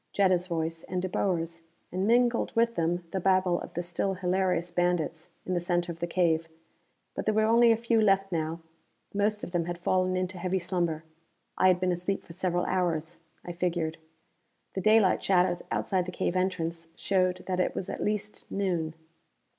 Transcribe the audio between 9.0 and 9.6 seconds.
most of